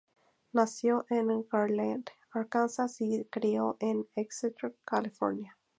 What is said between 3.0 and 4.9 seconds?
y se crio en Exeter,